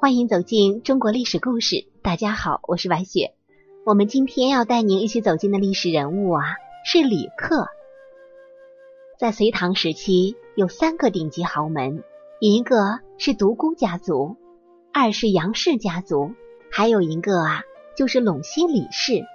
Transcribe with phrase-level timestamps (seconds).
[0.00, 1.84] 欢迎走进中国历史故事。
[2.00, 3.34] 大家好，我是白雪。
[3.84, 6.42] 我们今天要带您一起走进的历史人物啊，
[6.86, 7.66] 是李克。
[9.18, 12.02] 在隋唐时期，有三个顶级豪门，
[12.40, 14.36] 一个是独孤家族，
[14.90, 16.32] 二是杨氏家族，
[16.70, 17.60] 还有一个啊，
[17.94, 19.26] 就是陇西李氏。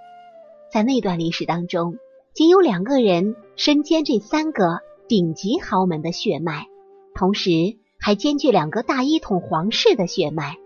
[0.72, 2.00] 在那段历史当中，
[2.34, 6.66] 仅有两个人身兼这三个顶级豪门的血脉，
[7.14, 7.78] 同时。
[8.00, 10.58] 还兼具两个大一统皇室的血脉，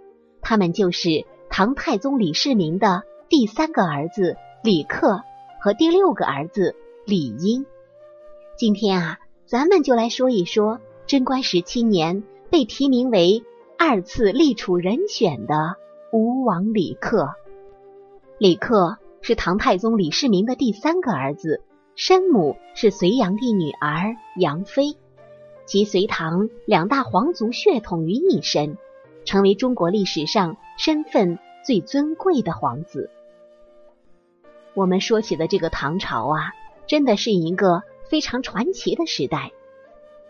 [0.41, 5.23] 他们就是唐太宗李世民的第三个儿子李克
[5.61, 7.65] 和第六个儿子李英。
[8.57, 13.43] 今天啊，咱们就来说一说贞观十七年被提名为
[13.77, 15.75] 二次立储人选的
[16.11, 17.29] 吴王李克。
[18.37, 21.63] 李克是唐太宗李世民的第三个儿子，
[21.95, 24.97] 生母是隋炀帝女儿杨妃。
[25.69, 28.75] 集隋唐两大皇族血统于一身，
[29.23, 33.11] 成为中国历史上身份最尊贵的皇子。
[34.73, 36.53] 我们说起的这个唐朝啊，
[36.87, 39.51] 真的是一个非常传奇的时代。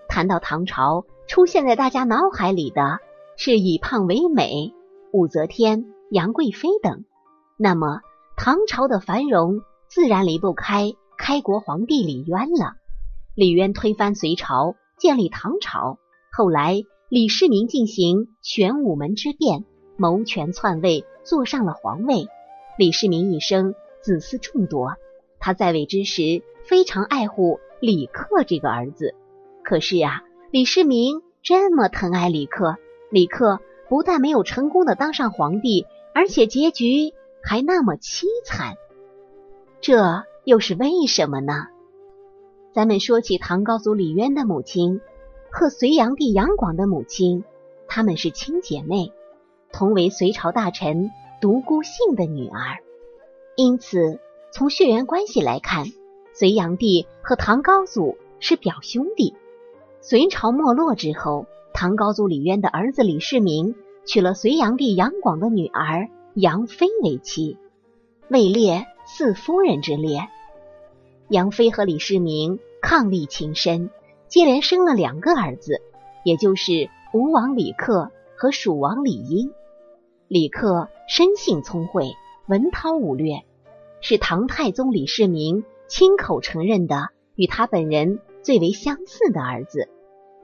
[0.09, 2.99] 谈到唐朝，出现在大家脑海里的
[3.37, 4.73] 是以胖为美、
[5.13, 7.05] 武则天、杨贵妃等。
[7.55, 8.01] 那么，
[8.35, 12.73] 唐朝的繁荣自然离不开开国皇帝李渊了。
[13.35, 14.75] 李渊推翻隋朝。
[14.99, 15.97] 建立唐朝，
[16.31, 19.63] 后来李世民进行玄武门之变，
[19.97, 22.27] 谋权篡位，坐上了皇位。
[22.77, 24.95] 李世民一生子嗣众多，
[25.39, 29.15] 他在位之时非常爱护李克这个儿子。
[29.63, 32.75] 可是啊，李世民这么疼爱李克，
[33.09, 38.75] 李克不但没有成功的当上皇帝，而且结局还那么凄惨，
[39.79, 41.67] 这又是为什么呢？
[42.71, 45.01] 咱们说起唐高祖李渊的母亲
[45.51, 47.43] 和隋炀帝杨广的母亲，
[47.87, 49.11] 她们是亲姐妹，
[49.71, 51.09] 同为隋朝大臣
[51.41, 52.77] 独孤信的女儿，
[53.55, 54.19] 因此
[54.51, 55.85] 从血缘关系来看，
[56.33, 59.33] 隋炀帝和唐高祖是表兄弟。
[59.99, 63.75] 隋朝没落之后，唐高祖李渊的儿子李世民
[64.05, 67.57] 娶了隋炀帝杨广的女儿杨妃为妻，
[68.29, 70.29] 位列四夫人之列。
[71.29, 73.91] 杨妃和李世民伉俪情深，
[74.27, 75.79] 接连生了两个儿子，
[76.25, 79.51] 也就是吴王李克和蜀王李英。
[80.27, 82.13] 李克生性聪慧，
[82.47, 83.43] 文韬武略，
[84.01, 89.87] 是唐太宗李世民亲口承认的与他本人最为相似的儿子，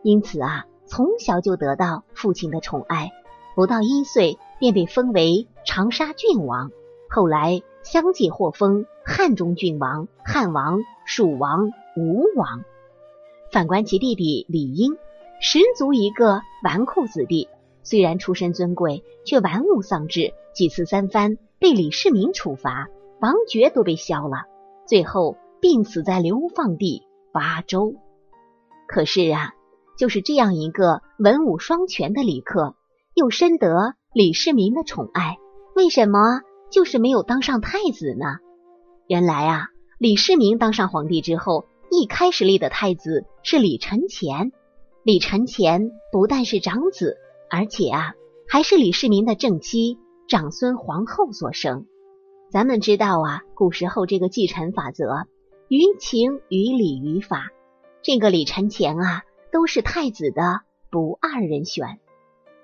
[0.03, 3.11] 因此啊，从小就得到父亲的宠爱，
[3.55, 6.69] 不到一岁便被封为长沙郡王，
[7.09, 8.85] 后来相继获封。
[9.07, 12.63] 汉中郡王、汉王、蜀王、吴王。
[13.51, 14.97] 反观其弟弟李英，
[15.39, 17.47] 十足一个纨绔子弟。
[17.83, 22.87] 虽然出身尊贵，却玩物丧志，几次三番被李世民处罚，
[23.21, 24.45] 王爵都被削了，
[24.87, 27.93] 最后病死在流放地巴州。
[28.87, 29.53] 可是啊，
[29.99, 32.75] 就是这样一个文武双全的李克，
[33.13, 35.37] 又深得李世民的宠爱，
[35.75, 36.41] 为什么
[36.71, 38.39] 就是没有当上太子呢？
[39.07, 39.67] 原来啊，
[39.99, 44.51] 李世民当上皇帝之后，一开始立的太子是李承乾。
[45.03, 47.17] 李承乾不但是长子，
[47.47, 48.15] 而且啊，
[48.47, 51.85] 还是李世民的正妻长孙皇后所生。
[52.49, 55.27] 咱们知道啊，古时候这个继承法则，
[55.67, 57.51] 于情于理于法，
[58.01, 61.99] 这个李承乾啊，都是太子的不二人选。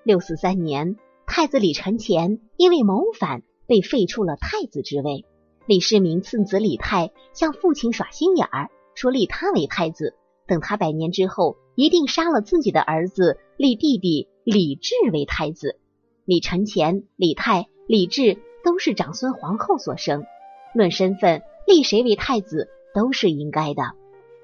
[0.04, 0.98] 六四三年，
[1.28, 5.24] 太子李承乾因为谋反，被废黜了太子之位。
[5.68, 10.16] 李世民次子李泰向父亲耍心眼儿，说立他为太子，
[10.48, 15.78] 等他百年之后，一定杀了自己的儿子，立弟弟李治为太子。
[16.26, 20.26] 李承乾、李泰、李治都是长孙皇后所生，
[20.74, 23.94] 论身份，立谁为太子都是应该的。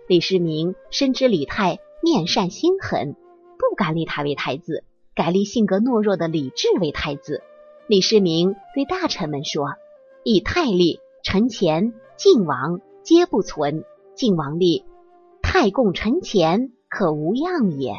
[0.08, 3.16] 李世民深知李泰面善心狠，
[3.58, 4.84] 不敢立他为太子，
[5.16, 7.42] 改立性格懦弱的李治为太子。
[7.88, 9.74] 李世民对大臣们说
[10.24, 13.84] ：“以太立。”臣前晋王皆不存，
[14.16, 14.86] 晋王立
[15.42, 17.96] 太公臣前可无恙也。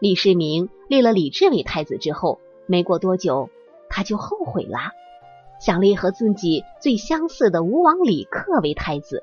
[0.00, 3.50] 李世民立了李治为太子之后，没过多久
[3.90, 4.78] 他就后悔了，
[5.60, 9.22] 想立和自己最相似的吴王李克为太子。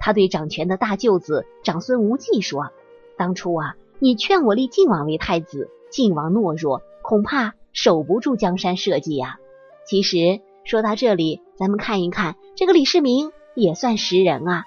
[0.00, 2.70] 他对掌权的大舅子长孙无忌说
[3.18, 9.38] ：“当初啊，你劝我立晋王为太子，晋王懦弱，恐怕守不住江山社稷呀。”
[9.84, 10.40] 其实。
[10.64, 14.64] 说到这里，咱们看一看这个李世民也算识人啊。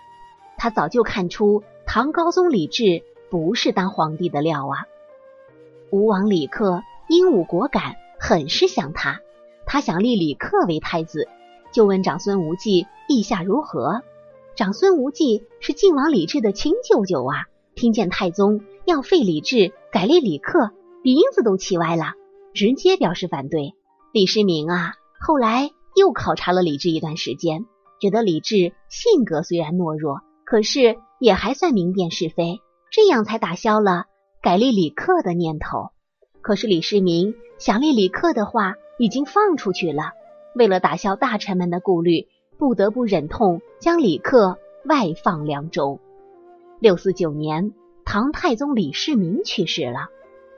[0.56, 4.86] 他早就看出唐高宗李治不是当皇帝的料啊。
[5.89, 9.19] 吴王李克英武果敢，很是想他，
[9.65, 11.27] 他想立李克为太子，
[11.74, 14.01] 就问长孙无忌意下如何。
[14.56, 17.44] 长孙无忌是晋王李治的亲舅舅啊，
[17.75, 20.71] 听见太宗要废李治，改立李克，
[21.03, 22.13] 鼻子都气歪了，
[22.53, 23.74] 直接表示反对。
[24.13, 27.65] 李世民啊，后来又考察了李治一段时间，
[28.00, 32.59] 觉得李治性格虽然懦弱，可是也还算明辨是非，
[32.92, 34.06] 这样才打消了
[34.42, 35.89] 改立李克的念头。
[36.42, 40.12] 可是李世民想立李克的话已经放出去了，
[40.53, 42.27] 为了打消大臣们的顾虑。
[42.57, 46.00] 不得不忍痛将李克外放凉州。
[46.80, 47.74] 六四九年，
[48.06, 50.07] 唐太宗李世民去世了，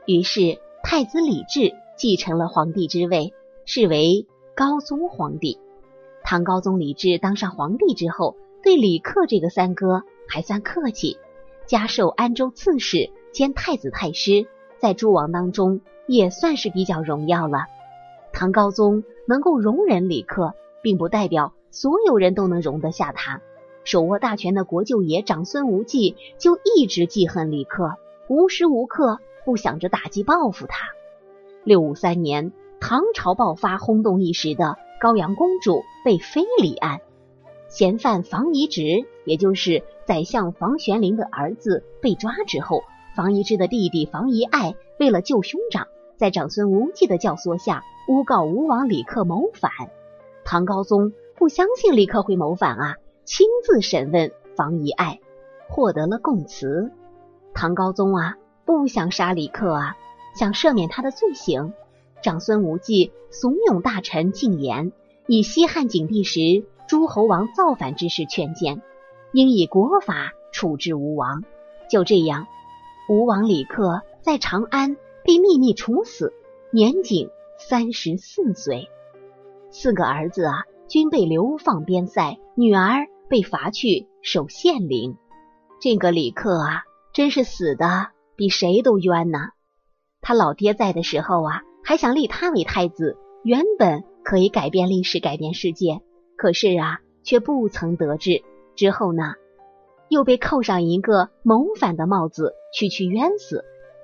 [0.05, 3.33] 于是太子李治继承了皇帝之位，
[3.65, 4.27] 是为
[4.57, 5.59] 高宗皇帝。
[6.23, 11.19] 唐高宗李治当上皇帝之后，对李克这个三哥还算客气，
[11.67, 14.47] 加授安州刺史兼太子太师，
[14.79, 17.65] 在诸王当中也算是比较荣耀了。
[18.33, 21.53] 唐高宗能够容忍李克，并不代表。
[21.69, 23.39] 所有人都能容得下他。
[23.83, 27.93] 手握大权的国舅爷长孙无忌就一直记恨李克，
[28.27, 30.87] 无时无刻不想着打击报复他。
[31.63, 36.99] 六五三年，唐朝爆发轰动一时的高阳公主被非礼案，
[37.69, 42.83] 嫌犯房遗直，也就是宰相房玄龄的儿子被抓之后，
[43.15, 45.87] 房遗之的弟弟房遗爱为了救兄长，
[46.17, 49.71] 在长孙无忌的教唆下诬告吴王李克谋反。
[50.43, 51.13] 唐高宗。
[51.39, 52.95] 不相信李克会谋反啊！
[53.23, 55.19] 亲自审问房遗爱，
[55.69, 56.91] 获得了供词。
[57.53, 59.95] 唐高宗啊，不想杀李克啊，
[60.33, 61.73] 想赦免他的罪行。
[62.21, 64.91] 长孙无忌怂恿大臣进言，
[65.27, 68.81] 以西汉景帝时诸侯王造反之事劝谏，
[69.33, 71.43] 应以国法处置吴王。
[71.89, 72.47] 就这样，
[73.09, 76.33] 吴王李克在长安被秘密处死，
[76.71, 78.89] 年仅三十四岁。
[79.69, 80.63] 四个儿子啊。
[80.89, 85.17] 均被流放边塞，女儿被罚去守县令。
[85.81, 89.49] 这个李克啊，真是死的比谁都冤呐！
[90.21, 96.01] 他老爹在的时候啊，还想立他为太子，原本可以改变历史、改变世界，
[96.35, 98.43] 可是啊，却不曾得志。
[98.75, 99.35] 之后呢，
[100.09, 103.63] 又被扣上一个谋反的帽子，区区冤死。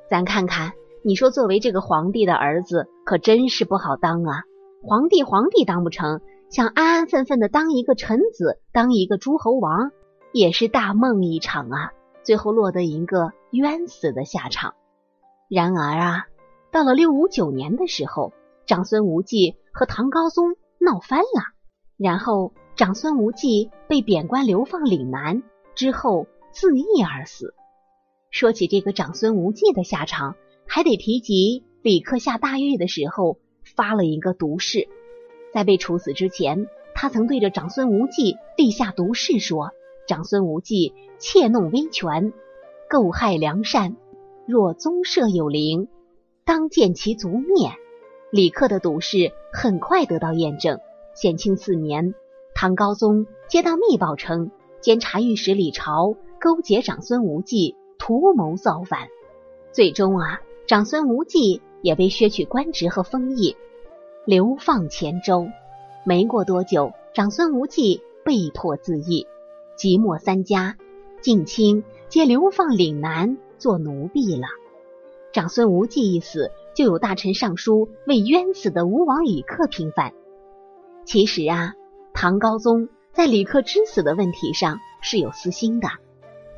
[0.09, 0.71] 咱看看，
[1.03, 4.43] 你说作为这个皇帝的儿子，可真是不好当啊！
[4.81, 6.21] 皇帝，皇帝当不成。
[6.49, 9.91] 想安安分分的当一个臣子，当一个诸侯王，
[10.31, 11.91] 也是大梦一场啊！
[12.23, 14.73] 最后落得一个冤死的下场。
[15.49, 16.27] 然而啊，
[16.73, 18.33] 到了六五九年的时候，
[18.65, 21.53] 长孙无忌和唐高宗闹翻了，
[21.97, 25.43] 然后长孙无忌被贬官流放岭南，
[25.75, 27.53] 之后自缢而死。
[28.31, 30.35] 说起这个长孙无忌的下场，
[30.65, 33.37] 还得提及李克下大狱的时候
[33.75, 34.87] 发了一个毒誓。
[35.53, 36.65] 在被处死之前，
[36.95, 39.73] 他曾对着长孙无忌立下毒誓，说
[40.09, 42.33] ：“长孙无忌窃弄威权，
[42.89, 43.95] 构害良善，
[44.47, 45.87] 若宗社有灵，
[46.45, 47.71] 当见其族灭。”
[48.31, 50.79] 李克的毒誓很快得到验证。
[51.13, 52.15] 显庆四年，
[52.55, 54.49] 唐高宗接到密报称，
[54.81, 59.07] 监察御史李朝勾结长孙无忌，图谋造反。
[59.71, 63.55] 最终啊，长孙无忌也被削去官职和封邑。
[64.25, 65.47] 流放黔州，
[66.03, 69.27] 没过多久，长孙无忌被迫自缢，
[69.77, 70.77] 即墨三家
[71.21, 74.47] 近亲皆流放岭南做奴婢了。
[75.33, 80.13] 长孙无忌一死，就有大臣上书为冤死的吴王李克平反。
[81.05, 81.73] 其实啊，
[82.13, 85.89] 唐高宗在李克之死的问题上是有私心的，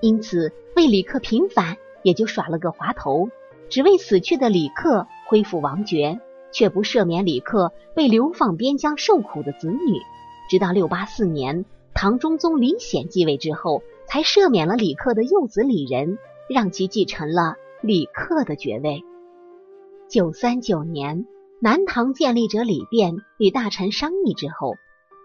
[0.01, 3.29] 因此为李克平反，也就耍了个滑头，
[3.69, 6.19] 只为死去的李克恢复王爵。
[6.51, 9.99] 却不赦免李克被流放边疆受苦的子女，
[10.49, 16.17] 直到六八四年，唐中宗李显继位之后，才赦免了李克的幼子李仁，
[16.47, 19.03] 让其继承了李克的爵位。
[20.09, 21.27] 九三九年，
[21.61, 24.73] 南唐建立者李昪与大臣商议之后，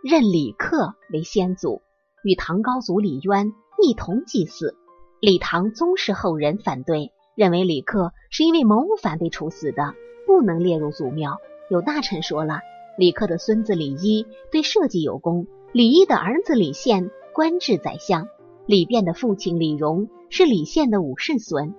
[0.05, 1.81] 任李克为先祖，
[2.23, 4.76] 与唐高祖李渊一同祭祀。
[5.21, 9.95] 李唐宗室后人反对，认为李克是因为谋反被处死的。
[10.26, 11.38] 不能列入祖庙。
[11.71, 12.61] 有大臣说了，
[12.99, 18.29] 李克的孙子李一对社稷有功，李一的儿子李宪官至宰相，
[18.67, 21.75] 李昪的父亲李荣是李宪的五世孙，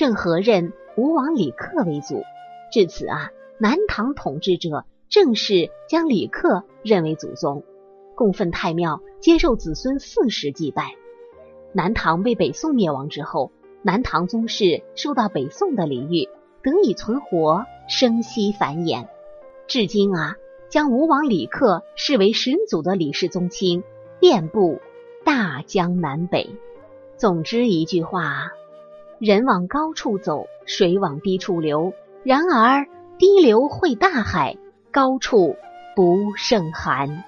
[0.00, 2.22] 正合认吴王李克为祖。
[2.72, 7.64] 至此啊，南唐统治者正式将李克认为祖宗，
[8.14, 10.94] 供奉太庙，接受子孙四世祭拜。
[11.74, 13.52] 南唐被北宋灭亡之后，
[13.82, 16.30] 南唐宗室受到北宋的礼遇。
[16.62, 19.06] 得以存活生息繁衍，
[19.66, 20.36] 至今啊，
[20.70, 23.84] 将吴王李克视为始祖的李氏宗亲
[24.18, 24.80] 遍布
[25.26, 26.48] 大江南北。
[27.18, 28.52] 总之一句话，
[29.20, 31.92] 人往高处走，水往低处流。
[32.24, 32.86] 然而
[33.18, 34.56] 低流会大海，
[34.90, 35.56] 高处
[35.94, 37.22] 不胜寒。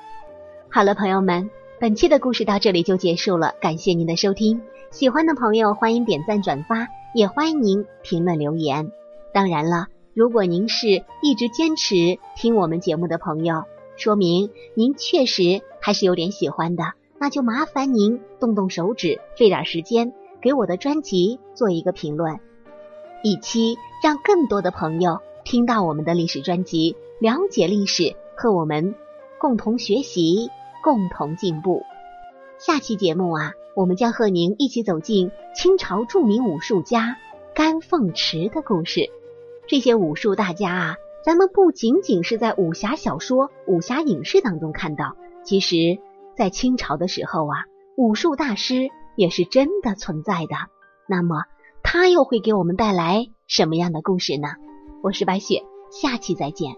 [0.71, 4.63] 好了，朋友们，本期的故事到这里就结束了，感谢您的收听。
[4.91, 8.91] 喜欢的朋友欢迎点赞转发，也欢迎您评论留言。
[9.35, 13.65] 当然了，如果您是一直坚持听我们节目的朋友，
[13.99, 16.85] 说明您确实还是有点喜欢的。
[17.19, 22.41] 那就麻烦您动动手指，费点时间给我的专辑做一个评论，
[23.23, 28.97] 以期让更多的朋友听到我们的历史专辑，了解历史，和我们
[29.39, 30.51] 共同学习，
[30.83, 31.85] 共同进步。
[32.59, 37.17] 下期节目啊，我们将和您一起走进清朝著名武术家
[37.55, 39.09] 甘凤池的故事。
[39.69, 45.99] 这些武术大家啊，咱们不仅仅是在武侠小说、武侠影视当中看到，其实。
[46.35, 50.55] 在清朝的时候啊，武术大师也是真的存在的。
[51.09, 51.45] 那么，
[51.83, 54.49] 它又会给我们带来什么样的故事呢？
[55.03, 56.77] 我是白雪，下期再见。